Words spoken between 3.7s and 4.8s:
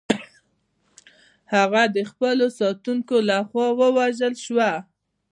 ووژل شوه.